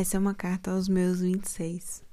Essa 0.00 0.16
é 0.16 0.20
uma 0.20 0.32
carta 0.32 0.70
aos 0.70 0.88
meus 0.88 1.18
26. 1.18 2.04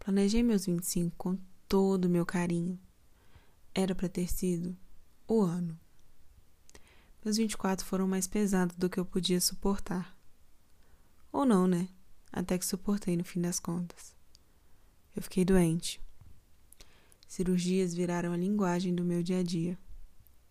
Planejei 0.00 0.42
meus 0.42 0.66
25 0.66 1.14
com 1.16 1.38
todo 1.68 2.06
o 2.06 2.08
meu 2.08 2.26
carinho. 2.26 2.76
Era 3.72 3.94
para 3.94 4.08
ter 4.08 4.26
sido 4.26 4.76
o 5.28 5.42
ano. 5.42 5.78
Meus 7.24 7.36
24 7.36 7.86
foram 7.86 8.08
mais 8.08 8.26
pesados 8.26 8.74
do 8.74 8.90
que 8.90 8.98
eu 8.98 9.04
podia 9.04 9.40
suportar. 9.40 10.18
Ou 11.30 11.46
não, 11.46 11.68
né? 11.68 11.88
Até 12.32 12.58
que 12.58 12.66
suportei 12.66 13.16
no 13.16 13.22
fim 13.22 13.40
das 13.40 13.60
contas. 13.60 14.12
Eu 15.14 15.22
fiquei 15.22 15.44
doente. 15.44 16.00
Cirurgias 17.28 17.94
viraram 17.94 18.32
a 18.32 18.36
linguagem 18.36 18.92
do 18.92 19.04
meu 19.04 19.22
dia 19.22 19.38
a 19.38 19.44
dia. 19.44 19.78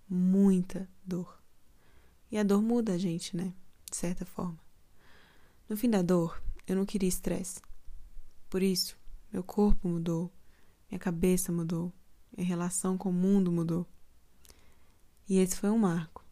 Muita 0.08 0.88
dor. 1.04 1.44
E 2.32 2.38
a 2.38 2.44
dor 2.44 2.62
muda 2.62 2.94
a 2.94 2.98
gente, 2.98 3.36
né? 3.36 3.54
De 3.92 3.98
certa 3.98 4.26
forma. 4.26 4.66
No 5.70 5.76
fim 5.76 5.90
da 5.90 6.02
dor, 6.02 6.42
eu 6.66 6.78
não 6.78 6.86
queria 6.86 7.10
estresse. 7.10 7.60
Por 8.50 8.62
isso, 8.62 8.98
meu 9.34 9.44
corpo 9.44 9.90
mudou, 9.90 10.32
minha 10.90 10.98
cabeça 10.98 11.52
mudou, 11.52 11.92
minha 12.36 12.48
relação 12.48 12.98
com 12.98 13.10
o 13.10 13.14
mundo 13.14 13.52
mudou. 13.52 13.86
E 15.28 15.40
esse 15.40 15.58
foi 15.58 15.70
um 15.70 15.78
marco. 15.78 16.24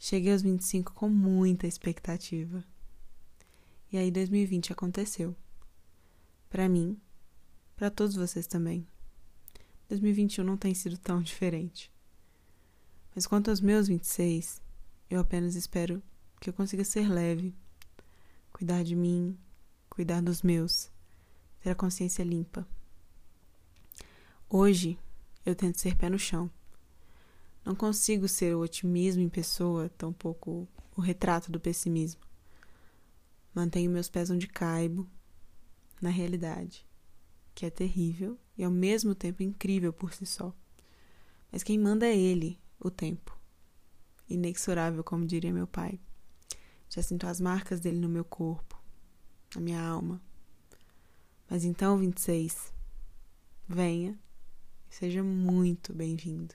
Cheguei 0.00 0.32
aos 0.32 0.42
25 0.42 0.94
com 0.94 1.08
muita 1.08 1.68
expectativa. 1.68 2.64
E 3.92 3.96
aí 3.96 4.10
2020 4.10 4.72
aconteceu. 4.72 5.36
Para 6.50 6.68
mim, 6.68 7.00
para 7.76 7.88
todos 7.88 8.16
vocês 8.16 8.48
também. 8.48 8.84
2021 9.88 10.42
não 10.42 10.56
tem 10.56 10.74
sido 10.74 10.98
tão 10.98 11.22
diferente. 11.22 11.88
Mas 13.14 13.28
quanto 13.28 13.48
aos 13.48 13.60
meus 13.60 13.86
26, 13.86 14.60
eu 15.08 15.20
apenas 15.20 15.54
espero 15.54 16.02
que 16.40 16.50
eu 16.50 16.54
consiga 16.54 16.82
ser 16.82 17.08
leve 17.08 17.54
cuidar 18.62 18.84
de 18.84 18.94
mim, 18.94 19.36
cuidar 19.90 20.22
dos 20.22 20.40
meus, 20.40 20.88
ter 21.60 21.70
a 21.70 21.74
consciência 21.74 22.22
limpa. 22.22 22.64
Hoje 24.48 24.96
eu 25.44 25.52
tento 25.56 25.80
ser 25.80 25.96
pé 25.96 26.08
no 26.08 26.16
chão. 26.16 26.48
Não 27.64 27.74
consigo 27.74 28.28
ser 28.28 28.54
o 28.54 28.60
otimismo 28.60 29.20
em 29.20 29.28
pessoa, 29.28 29.88
tampouco 29.88 30.68
o 30.96 31.00
retrato 31.00 31.50
do 31.50 31.58
pessimismo. 31.58 32.20
Mantenho 33.52 33.90
meus 33.90 34.08
pés 34.08 34.30
onde 34.30 34.46
caibo, 34.46 35.10
na 36.00 36.10
realidade, 36.10 36.86
que 37.56 37.66
é 37.66 37.70
terrível 37.70 38.38
e 38.56 38.62
ao 38.62 38.70
mesmo 38.70 39.12
tempo 39.12 39.42
incrível 39.42 39.92
por 39.92 40.14
si 40.14 40.24
só. 40.24 40.54
Mas 41.50 41.64
quem 41.64 41.80
manda 41.80 42.06
é 42.06 42.16
ele, 42.16 42.60
o 42.78 42.92
tempo. 42.92 43.36
Inexorável, 44.28 45.02
como 45.02 45.26
diria 45.26 45.52
meu 45.52 45.66
pai. 45.66 45.98
Já 46.94 47.00
sinto 47.00 47.26
as 47.26 47.40
marcas 47.40 47.80
dele 47.80 47.98
no 47.98 48.06
meu 48.06 48.22
corpo, 48.22 48.78
na 49.54 49.62
minha 49.62 49.80
alma. 49.80 50.20
Mas 51.48 51.64
então, 51.64 51.96
26, 51.96 52.70
venha 53.66 54.18
e 54.90 54.94
seja 54.94 55.22
muito 55.22 55.94
bem-vindo. 55.94 56.54